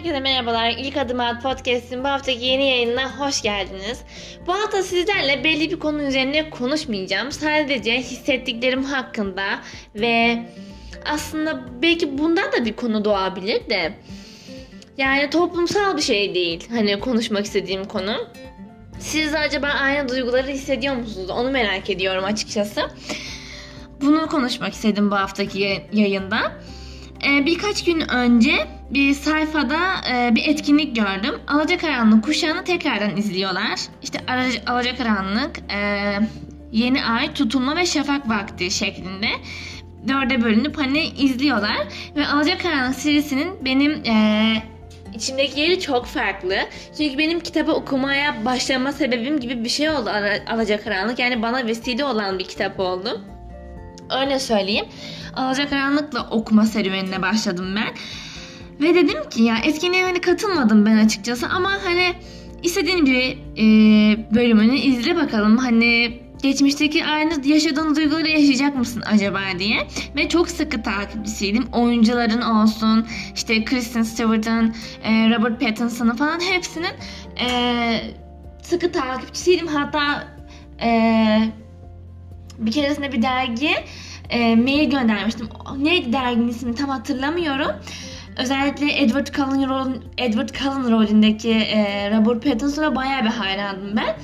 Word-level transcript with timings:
Herkese 0.00 0.20
merhabalar. 0.20 0.70
İlk 0.70 0.96
Adım 0.96 1.20
At 1.20 1.42
Podcast'in 1.42 2.04
bu 2.04 2.08
haftaki 2.08 2.44
yeni 2.44 2.68
yayınına 2.68 3.18
hoş 3.18 3.42
geldiniz. 3.42 4.02
Bu 4.46 4.52
hafta 4.52 4.82
sizlerle 4.82 5.44
belli 5.44 5.70
bir 5.70 5.78
konu 5.78 6.02
üzerine 6.02 6.50
konuşmayacağım. 6.50 7.32
Sadece 7.32 7.98
hissettiklerim 7.98 8.84
hakkında 8.84 9.60
ve 9.94 10.42
aslında 11.06 11.60
belki 11.82 12.18
bundan 12.18 12.52
da 12.52 12.64
bir 12.64 12.72
konu 12.72 13.04
doğabilir 13.04 13.70
de. 13.70 13.92
Yani 14.98 15.30
toplumsal 15.30 15.96
bir 15.96 16.02
şey 16.02 16.34
değil. 16.34 16.68
Hani 16.70 17.00
konuşmak 17.00 17.44
istediğim 17.44 17.84
konu. 17.84 18.28
Siz 18.98 19.34
acaba 19.34 19.66
aynı 19.66 20.08
duyguları 20.08 20.48
hissediyor 20.48 20.96
musunuz? 20.96 21.30
Onu 21.30 21.50
merak 21.50 21.90
ediyorum 21.90 22.24
açıkçası. 22.24 22.80
Bunu 24.00 24.26
konuşmak 24.26 24.72
istedim 24.72 25.10
bu 25.10 25.14
haftaki 25.14 25.82
yayında. 25.92 26.52
Ee, 27.26 27.46
birkaç 27.46 27.84
gün 27.84 28.08
önce 28.08 28.52
bir 28.90 29.14
sayfada 29.14 29.78
e, 30.12 30.34
bir 30.34 30.48
etkinlik 30.48 30.96
gördüm. 30.96 31.34
Alacakaranlık 31.48 32.24
kuşağını 32.24 32.64
tekrardan 32.64 33.16
izliyorlar. 33.16 33.80
İşte 34.02 34.18
Alacakaranlık, 34.66 35.58
e, 35.72 36.18
Yeni 36.72 37.04
Ay, 37.04 37.34
Tutulma 37.34 37.76
ve 37.76 37.86
Şafak 37.86 38.28
Vakti 38.28 38.70
şeklinde 38.70 39.28
dörde 40.08 40.42
bölünüp 40.42 40.78
hani 40.78 41.06
izliyorlar. 41.06 41.76
Ve 42.16 42.26
Alacakaranlık 42.26 42.96
serisinin 42.96 43.64
benim 43.64 43.92
e, 43.92 44.54
içimdeki 45.14 45.60
yeri 45.60 45.80
çok 45.80 46.06
farklı. 46.06 46.56
Çünkü 46.98 47.18
benim 47.18 47.40
kitabı 47.40 47.72
okumaya 47.72 48.44
başlama 48.44 48.92
sebebim 48.92 49.40
gibi 49.40 49.64
bir 49.64 49.68
şey 49.68 49.90
oldu 49.90 50.10
Alacakaranlık. 50.48 51.18
Yani 51.18 51.42
bana 51.42 51.66
vesile 51.66 52.04
olan 52.04 52.38
bir 52.38 52.44
kitap 52.44 52.80
oldu. 52.80 53.20
Öyle 54.20 54.38
söyleyeyim. 54.38 54.86
Alacakaranlık'la 55.36 56.28
okuma 56.30 56.66
serüvenine 56.66 57.22
başladım 57.22 57.74
ben. 57.76 57.94
Ve 58.80 58.94
dedim 58.94 59.28
ki 59.30 59.42
ya 59.42 59.56
etkinliğe 59.64 60.04
hani 60.04 60.20
katılmadım 60.20 60.86
ben 60.86 60.96
açıkçası 60.96 61.46
ama 61.46 61.70
hani 61.84 62.14
istediğin 62.62 63.06
bir 63.06 63.38
e, 63.56 63.64
bölümünü 64.34 64.76
izle 64.76 65.16
bakalım. 65.16 65.56
Hani 65.56 66.20
geçmişteki 66.42 67.04
aynı 67.04 67.46
yaşadığın 67.46 67.96
duyguları 67.96 68.28
yaşayacak 68.28 68.76
mısın 68.76 69.02
acaba 69.06 69.40
diye. 69.58 69.88
Ve 70.16 70.28
çok 70.28 70.48
sıkı 70.48 70.82
takipçisiydim. 70.82 71.66
Oyuncuların 71.72 72.42
olsun, 72.42 73.06
işte 73.34 73.64
Kristen 73.64 74.02
Stewart'ın, 74.02 74.74
e, 75.02 75.10
Robert 75.10 75.60
Pattinson'ın 75.60 76.16
falan 76.16 76.40
hepsinin 76.40 76.94
e, 77.40 78.00
sıkı 78.62 78.92
takipçisiydim. 78.92 79.66
Hatta 79.66 80.28
e, 80.82 80.88
bir 82.60 82.72
keresinde 82.72 83.12
bir 83.12 83.22
dergi 83.22 83.70
e, 84.30 84.56
mail 84.56 84.90
göndermiştim. 84.90 85.48
Neydi 85.78 86.12
derginin 86.12 86.48
ismini 86.48 86.74
tam 86.74 86.88
hatırlamıyorum. 86.88 87.70
Özellikle 88.38 89.02
Edward 89.02 89.26
Cullen, 89.26 89.68
rol, 89.68 89.92
Edward 90.18 90.48
Cullen 90.48 90.90
rolündeki 90.90 91.50
e, 91.50 92.10
Robert 92.10 92.44
Pattinson'a 92.44 92.96
bayağı 92.96 93.24
bir 93.24 93.28
hayrandım 93.28 93.96
ben. 93.96 94.16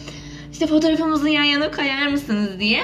İşte 0.53 0.67
fotoğrafımızı 0.67 1.29
yan 1.29 1.45
yana 1.45 1.71
koyar 1.71 2.07
mısınız 2.07 2.61
diye. 2.61 2.81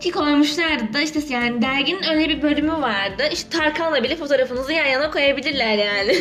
Ki 0.00 0.10
koymuşlardı 0.10 0.92
da 0.94 1.00
işte 1.00 1.20
yani 1.28 1.62
derginin 1.62 2.02
öyle 2.10 2.28
bir 2.28 2.42
bölümü 2.42 2.72
vardı. 2.72 3.22
İşte 3.32 3.58
Tarkan'la 3.58 4.02
bile 4.02 4.16
fotoğrafınızı 4.16 4.72
yan 4.72 4.86
yana 4.86 5.10
koyabilirler 5.10 5.78
yani. 5.78 6.16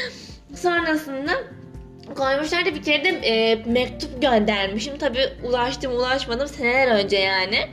Sonrasında 0.54 1.32
koymuşlardı 2.16 2.74
bir 2.74 2.82
kere 2.82 3.04
de 3.04 3.08
e, 3.08 3.64
mektup 3.66 4.22
göndermişim. 4.22 4.98
Tabi 4.98 5.18
ulaştım 5.44 5.92
ulaşmadım 5.92 6.48
seneler 6.48 7.04
önce 7.04 7.16
yani 7.16 7.68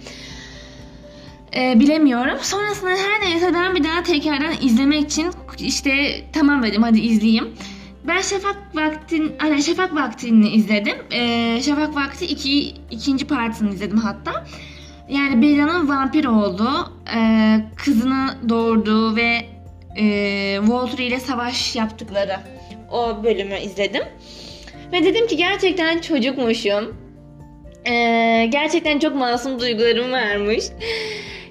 e, 1.55 1.79
bilemiyorum. 1.79 2.37
Sonrasında 2.41 2.89
her 2.89 3.29
neyse 3.29 3.53
ben 3.53 3.75
bir 3.75 3.83
daha 3.83 4.03
tekrardan 4.03 4.53
izlemek 4.61 5.01
için 5.01 5.31
işte 5.59 6.21
tamam 6.33 6.63
dedim 6.63 6.83
hadi 6.83 6.99
izleyeyim. 6.99 7.49
Ben 8.07 8.21
Şafak 8.21 8.57
Vaktin, 8.75 9.35
hani 9.37 9.63
Şafak 9.63 9.95
Vakti'ni 9.95 10.49
izledim. 10.49 10.95
E, 11.11 11.61
Şafak 11.61 11.95
Vakti 11.95 12.25
iki, 12.25 12.73
ikinci 12.91 13.27
partisini 13.27 13.73
izledim 13.73 13.97
hatta. 13.97 14.45
Yani 15.09 15.41
Bella'nın 15.41 15.89
vampir 15.89 16.25
olduğu, 16.25 16.93
e, 17.15 17.19
kızını 17.75 18.35
doğurduğu 18.49 19.15
ve 19.15 19.45
e, 19.97 20.57
Walter 20.59 21.03
ile 21.03 21.19
savaş 21.19 21.75
yaptıkları 21.75 22.39
o 22.91 23.23
bölümü 23.23 23.59
izledim. 23.59 24.03
Ve 24.91 25.03
dedim 25.03 25.27
ki 25.27 25.37
gerçekten 25.37 25.99
çocukmuşum. 25.99 26.95
Ee, 27.87 28.49
gerçekten 28.49 28.99
çok 28.99 29.15
masum 29.15 29.59
duygularım 29.59 30.11
varmış. 30.11 30.63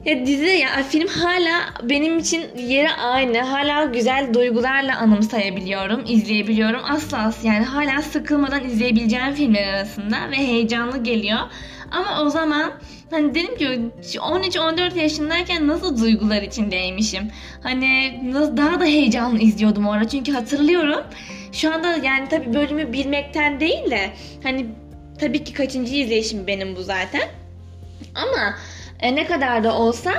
Ya 0.04 0.26
dizi 0.26 0.46
ya 0.46 0.82
film 0.82 1.08
hala 1.08 1.74
benim 1.82 2.18
için 2.18 2.44
yeri 2.56 2.90
aynı. 2.90 3.38
Hala 3.38 3.84
güzel 3.84 4.34
duygularla 4.34 4.98
anımsayabiliyorum, 4.98 6.04
izleyebiliyorum. 6.06 6.80
Asla 6.84 7.32
yani 7.42 7.64
hala 7.64 8.02
sıkılmadan 8.02 8.64
izleyebileceğim 8.64 9.34
filmler 9.34 9.68
arasında 9.68 10.30
ve 10.30 10.36
heyecanlı 10.36 11.02
geliyor. 11.02 11.38
Ama 11.90 12.22
o 12.22 12.30
zaman 12.30 12.72
hani 13.10 13.34
dedim 13.34 13.56
ki 13.56 13.64
13-14 14.18 14.98
yaşındayken 14.98 15.68
nasıl 15.68 16.02
duygular 16.02 16.42
içindeymişim. 16.42 17.30
Hani 17.62 18.20
nasıl 18.32 18.56
daha 18.56 18.80
da 18.80 18.84
heyecanlı 18.84 19.38
izliyordum 19.38 19.86
orada 19.86 20.08
çünkü 20.08 20.32
hatırlıyorum. 20.32 21.00
Şu 21.52 21.74
anda 21.74 21.96
yani 21.96 22.28
tabii 22.28 22.54
bölümü 22.54 22.92
bilmekten 22.92 23.60
değil 23.60 23.90
de 23.90 24.10
hani 24.42 24.66
tabii 25.20 25.44
ki 25.44 25.52
kaçıncı 25.52 25.94
izleyişim 25.94 26.46
benim 26.46 26.76
bu 26.76 26.82
zaten. 26.82 27.28
Ama 28.14 28.54
e, 29.00 29.16
ne 29.16 29.26
kadar 29.26 29.64
da 29.64 29.74
olsa 29.74 30.12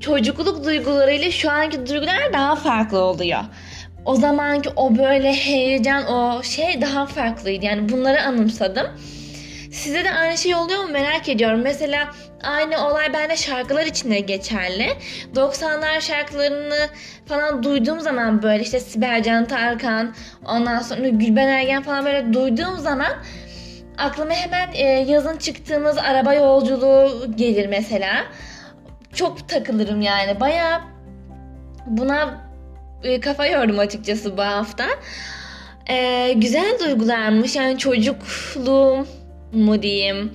çocukluk 0.00 0.64
duygularıyla 0.64 1.30
şu 1.30 1.50
anki 1.50 1.86
duygular 1.86 2.32
daha 2.32 2.56
farklı 2.56 2.98
oluyor. 2.98 3.40
O 4.04 4.16
zamanki 4.16 4.70
o 4.76 4.98
böyle 4.98 5.32
heyecan, 5.32 6.06
o 6.06 6.42
şey 6.42 6.80
daha 6.80 7.06
farklıydı. 7.06 7.64
Yani 7.64 7.88
bunları 7.88 8.22
anımsadım. 8.22 8.86
Size 9.72 10.04
de 10.04 10.10
aynı 10.10 10.38
şey 10.38 10.54
oluyor 10.54 10.84
mu 10.84 10.90
merak 10.90 11.28
ediyorum. 11.28 11.60
Mesela 11.62 12.10
aynı 12.42 12.88
olay 12.88 13.12
bende 13.12 13.36
şarkılar 13.36 13.86
içinde 13.86 14.20
geçerli. 14.20 14.88
90'lar 15.34 16.00
şarkılarını 16.00 16.88
falan 17.26 17.62
duyduğum 17.62 18.00
zaman 18.00 18.42
böyle 18.42 18.62
işte 18.62 18.80
Sibel 18.80 19.22
Can 19.22 19.44
Tarkan, 19.44 20.14
ondan 20.46 20.78
sonra 20.78 21.08
Gülben 21.08 21.48
Ergen 21.48 21.82
falan 21.82 22.04
böyle 22.04 22.32
duyduğum 22.32 22.78
zaman 22.78 23.12
aklıma 24.00 24.32
hemen 24.32 24.72
e, 24.72 24.84
yazın 24.84 25.36
çıktığımız 25.36 25.98
araba 25.98 26.34
yolculuğu 26.34 27.36
gelir 27.36 27.66
mesela. 27.66 28.24
Çok 29.14 29.48
takılırım 29.48 30.00
yani. 30.00 30.40
Baya 30.40 30.80
buna 31.86 32.50
e, 33.02 33.20
kafa 33.20 33.46
yordum 33.46 33.78
açıkçası 33.78 34.36
bu 34.36 34.42
hafta. 34.42 34.86
E, 35.88 36.32
güzel 36.36 36.78
duygularmış. 36.84 37.56
Yani 37.56 37.78
çocukluğum 37.78 39.06
mu 39.52 39.82
diyeyim. 39.82 40.32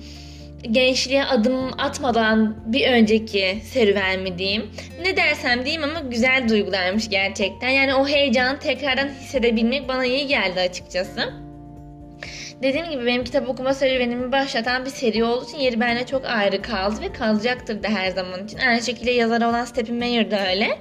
Gençliğe 0.62 1.24
adım 1.24 1.80
atmadan 1.80 2.56
bir 2.66 2.90
önceki 2.90 3.62
serüven 3.64 4.20
mi 4.20 4.38
diyeyim. 4.38 4.70
Ne 5.02 5.16
dersem 5.16 5.64
diyeyim 5.64 5.84
ama 5.84 6.00
güzel 6.00 6.48
duygularmış 6.48 7.08
gerçekten. 7.08 7.68
Yani 7.68 7.94
o 7.94 8.08
heyecanı 8.08 8.58
tekrardan 8.58 9.08
hissedebilmek 9.08 9.88
bana 9.88 10.04
iyi 10.04 10.26
geldi 10.26 10.60
açıkçası. 10.60 11.32
Dediğim 12.62 12.90
gibi 12.90 13.06
benim 13.06 13.24
kitap 13.24 13.48
okuma 13.48 13.74
serüvenimi 13.74 14.32
başlatan 14.32 14.84
bir 14.84 14.90
seri 14.90 15.24
olduğu 15.24 15.44
için 15.44 15.58
yeri 15.58 15.80
bende 15.80 16.06
çok 16.06 16.24
ayrı 16.24 16.62
kaldı 16.62 17.00
ve 17.00 17.12
kalacaktır 17.12 17.82
da 17.82 17.88
her 17.88 18.10
zaman 18.10 18.44
için. 18.44 18.58
Aynı 18.58 18.82
şekilde 18.82 19.10
yazarı 19.10 19.48
olan 19.48 19.64
Stephen 19.64 19.96
Meyer 19.96 20.30
de 20.30 20.38
öyle. 20.50 20.78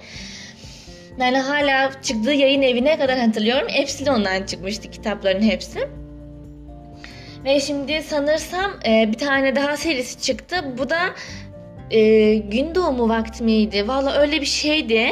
Yani 1.19 1.37
hala 1.37 1.91
çıktığı 2.01 2.31
yayın 2.31 2.61
evine 2.61 2.97
kadar 2.97 3.19
hatırlıyorum. 3.19 3.67
Hepsi 3.69 4.05
de 4.05 4.11
ondan 4.11 4.43
çıkmıştı 4.43 4.91
kitapların 4.91 5.41
hepsi. 5.41 5.79
Ve 7.45 7.59
şimdi 7.59 8.01
sanırsam 8.03 8.71
e, 8.87 9.11
bir 9.11 9.17
tane 9.17 9.55
daha 9.55 9.77
serisi 9.77 10.21
çıktı. 10.21 10.55
Bu 10.77 10.89
da 10.89 10.99
e, 11.91 12.35
gün 12.35 12.75
doğumu 12.75 13.09
vakti 13.09 13.43
miydi? 13.43 13.87
Valla 13.87 14.13
öyle 14.13 14.41
bir 14.41 14.45
şeydi. 14.45 15.11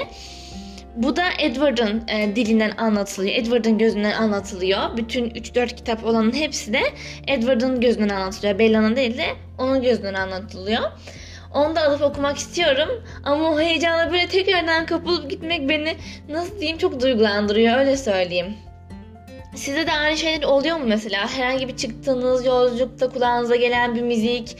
Bu 0.96 1.16
da 1.16 1.23
Edward'ın 1.40 2.03
e, 2.08 2.35
dilinden 2.35 2.72
anlatılıyor. 2.78 3.35
Edward'ın 3.35 3.78
gözünden 3.78 4.12
anlatılıyor. 4.12 4.97
Bütün 4.97 5.29
3-4 5.29 5.76
kitap 5.76 6.06
olanın 6.06 6.34
hepsi 6.34 6.73
de 6.73 6.82
Edward'ın 7.28 7.82
gözünden 7.82 8.16
anlatılıyor. 8.16 8.59
Bella'nın 8.59 8.96
değil 8.96 9.17
de 9.17 9.26
onun 9.58 9.82
gözünden 9.82 10.14
anlatılıyor. 10.14 10.82
Onu 11.53 11.76
da 11.76 11.82
alıp 11.82 12.02
okumak 12.02 12.38
istiyorum. 12.38 12.90
Ama 13.23 13.52
o 13.52 13.59
heyecanla 13.59 14.12
böyle 14.12 14.28
tekrardan 14.28 14.85
kapılıp 14.85 15.29
gitmek 15.29 15.70
beni 15.70 15.96
nasıl 16.29 16.59
diyeyim 16.59 16.78
çok 16.78 17.02
duygulandırıyor 17.02 17.78
öyle 17.78 17.97
söyleyeyim. 17.97 18.53
Size 19.56 19.88
de 19.88 19.91
aynı 19.91 20.17
şeyler 20.17 20.44
oluyor 20.44 20.78
mu 20.78 20.85
mesela? 20.88 21.28
Herhangi 21.38 21.67
bir 21.67 21.78
çıktığınız 21.78 22.46
yolculukta 22.46 23.09
kulağınıza 23.09 23.56
gelen 23.56 23.96
bir 23.96 24.02
müzik 24.02 24.58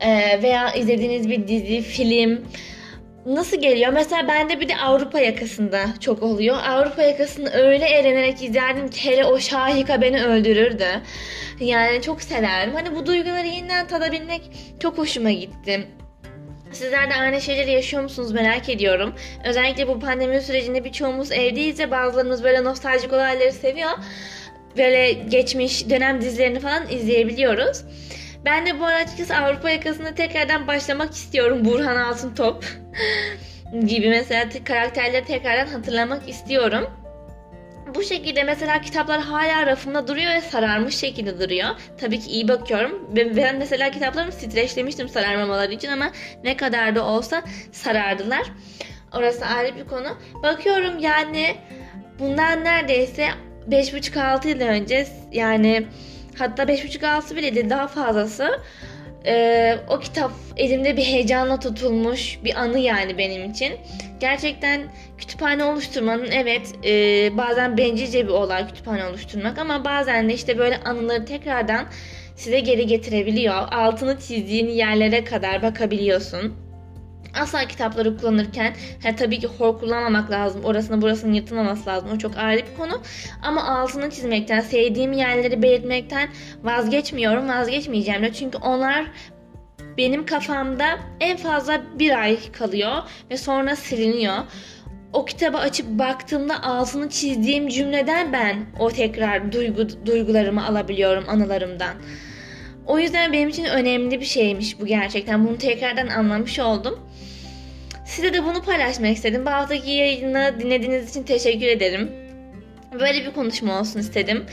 e, 0.00 0.42
veya 0.42 0.72
izlediğiniz 0.72 1.28
bir 1.28 1.48
dizi, 1.48 1.80
film 1.82 2.40
nasıl 3.34 3.60
geliyor? 3.60 3.92
Mesela 3.92 4.28
bende 4.28 4.60
bir 4.60 4.68
de 4.68 4.76
Avrupa 4.76 5.20
yakasında 5.20 5.86
çok 6.00 6.22
oluyor. 6.22 6.56
Avrupa 6.66 7.02
yakasını 7.02 7.50
öyle 7.50 7.84
eğlenerek 7.84 8.42
izlerdim 8.42 8.90
ki 8.90 9.10
hele 9.10 9.24
o 9.24 9.38
Şahika 9.38 10.02
beni 10.02 10.24
öldürürdü. 10.24 10.86
Yani 11.60 12.02
çok 12.02 12.22
severdim. 12.22 12.74
Hani 12.74 12.96
bu 12.96 13.06
duyguları 13.06 13.46
yeniden 13.46 13.86
tadabilmek 13.86 14.42
çok 14.80 14.98
hoşuma 14.98 15.30
gitti. 15.30 15.86
Sizler 16.72 17.10
de 17.10 17.14
aynı 17.14 17.40
şeyleri 17.40 17.70
yaşıyor 17.72 18.02
musunuz 18.02 18.32
merak 18.32 18.68
ediyorum. 18.68 19.14
Özellikle 19.44 19.88
bu 19.88 20.00
pandemi 20.00 20.40
sürecinde 20.40 20.84
birçoğumuz 20.84 21.32
evdeyiz 21.32 21.80
ve 21.80 21.90
bazılarımız 21.90 22.44
böyle 22.44 22.64
nostaljik 22.64 23.12
olayları 23.12 23.52
seviyor. 23.52 23.90
Böyle 24.76 25.12
geçmiş 25.12 25.90
dönem 25.90 26.20
dizilerini 26.20 26.60
falan 26.60 26.90
izleyebiliyoruz. 26.90 27.84
Ben 28.44 28.66
de 28.66 28.80
bu 28.80 28.84
arada 28.84 28.98
açıkçası 28.98 29.36
Avrupa 29.36 29.70
yakasında 29.70 30.14
tekrardan 30.14 30.66
başlamak 30.66 31.12
istiyorum 31.12 31.64
Burhan 31.64 31.96
Altıntop 31.96 32.64
gibi 33.86 34.08
mesela 34.08 34.48
karakterleri 34.64 35.24
tekrardan 35.24 35.66
hatırlamak 35.66 36.28
istiyorum. 36.28 36.90
Bu 37.94 38.02
şekilde 38.02 38.44
mesela 38.44 38.80
kitaplar 38.80 39.20
hala 39.20 39.66
rafımda 39.66 40.08
duruyor 40.08 40.30
ve 40.30 40.40
sararmış 40.40 40.96
şekilde 40.96 41.40
duruyor. 41.40 41.68
Tabii 42.00 42.20
ki 42.20 42.30
iyi 42.30 42.48
bakıyorum. 42.48 43.08
Ben 43.16 43.56
mesela 43.56 43.90
kitaplarımı 43.90 44.32
streçlemiştim 44.32 45.08
sararmamaları 45.08 45.72
için 45.72 45.88
ama 45.88 46.10
ne 46.44 46.56
kadar 46.56 46.94
da 46.96 47.04
olsa 47.04 47.42
sarardılar. 47.72 48.42
Orası 49.12 49.46
ayrı 49.46 49.76
bir 49.76 49.84
konu. 49.84 50.18
Bakıyorum 50.42 50.98
yani 50.98 51.56
bundan 52.18 52.64
neredeyse 52.64 53.28
5,5-6 53.70 54.48
yıl 54.48 54.60
önce 54.60 55.06
yani 55.32 55.86
hatta 56.38 56.62
5,5-6 56.62 57.36
bile 57.36 57.54
değil 57.54 57.70
daha 57.70 57.86
fazlası 57.86 58.60
ee, 59.26 59.78
o 59.88 59.98
kitap 59.98 60.30
elimde 60.56 60.96
bir 60.96 61.02
heyecanla 61.02 61.60
tutulmuş 61.60 62.38
bir 62.44 62.54
anı 62.54 62.78
yani 62.78 63.18
benim 63.18 63.50
için. 63.50 63.72
Gerçekten 64.20 64.80
kütüphane 65.18 65.64
oluşturmanın 65.64 66.30
evet 66.30 66.74
e, 66.84 66.90
bazen 67.36 67.76
bencilce 67.76 68.24
bir 68.24 68.32
olay 68.32 68.68
kütüphane 68.68 69.04
oluşturmak 69.04 69.58
ama 69.58 69.84
bazen 69.84 70.28
de 70.28 70.34
işte 70.34 70.58
böyle 70.58 70.76
anıları 70.76 71.24
tekrardan 71.24 71.86
size 72.36 72.60
geri 72.60 72.86
getirebiliyor. 72.86 73.54
Altını 73.54 74.18
çizdiğin 74.18 74.68
yerlere 74.68 75.24
kadar 75.24 75.62
bakabiliyorsun. 75.62 76.67
Asla 77.40 77.64
kitapları 77.64 78.16
kullanırken 78.16 78.74
he, 79.02 79.16
tabii 79.16 79.38
ki 79.38 79.46
hor 79.46 79.78
kullanmamak 79.78 80.30
lazım. 80.30 80.64
Orasını 80.64 81.02
burasını 81.02 81.36
yırtılmaması 81.36 81.90
lazım. 81.90 82.10
O 82.14 82.18
çok 82.18 82.36
ayrı 82.36 82.66
bir 82.66 82.76
konu. 82.76 83.02
Ama 83.42 83.64
altını 83.64 84.10
çizmekten, 84.10 84.60
sevdiğim 84.60 85.12
yerleri 85.12 85.62
belirtmekten 85.62 86.28
vazgeçmiyorum. 86.62 87.48
Vazgeçmeyeceğim 87.48 88.22
de. 88.22 88.32
Çünkü 88.32 88.58
onlar 88.58 89.06
benim 89.98 90.26
kafamda 90.26 90.98
en 91.20 91.36
fazla 91.36 91.82
bir 91.98 92.18
ay 92.18 92.52
kalıyor 92.52 93.02
ve 93.30 93.36
sonra 93.36 93.76
siliniyor. 93.76 94.36
O 95.12 95.24
kitabı 95.24 95.58
açıp 95.58 95.86
baktığımda 95.88 96.62
altını 96.62 97.08
çizdiğim 97.08 97.68
cümleden 97.68 98.32
ben 98.32 98.66
o 98.78 98.90
tekrar 98.90 99.52
duygu, 99.52 100.06
duygularımı 100.06 100.66
alabiliyorum 100.66 101.24
anılarımdan. 101.28 101.94
O 102.88 102.98
yüzden 102.98 103.32
benim 103.32 103.48
için 103.48 103.64
önemli 103.64 104.20
bir 104.20 104.24
şeymiş 104.24 104.80
bu 104.80 104.86
gerçekten. 104.86 105.48
Bunu 105.48 105.58
tekrardan 105.58 106.06
anlamış 106.06 106.58
oldum. 106.58 107.08
Size 108.04 108.34
de 108.34 108.44
bunu 108.44 108.62
paylaşmak 108.62 109.16
istedim. 109.16 109.46
Bu 109.46 109.50
haftaki 109.50 109.90
yayını 109.90 110.54
dinlediğiniz 110.60 111.10
için 111.10 111.22
teşekkür 111.22 111.66
ederim. 111.66 112.12
Böyle 113.00 113.24
bir 113.24 113.32
konuşma 113.32 113.80
olsun 113.80 114.00
istedim. 114.00 114.44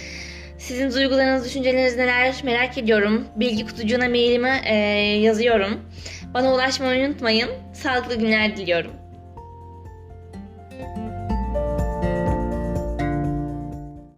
Sizin 0.57 0.91
duygularınız, 0.91 1.45
düşünceleriniz 1.45 1.97
neler 1.97 2.35
merak 2.43 2.77
ediyorum. 2.77 3.27
Bilgi 3.35 3.65
kutucuğuna 3.65 4.09
mailimi 4.09 4.61
e, 4.65 4.75
yazıyorum. 5.21 5.81
Bana 6.33 6.53
ulaşmayı 6.53 7.07
unutmayın. 7.07 7.49
Sağlıklı 7.73 8.15
günler 8.15 8.57
diliyorum. 8.57 9.04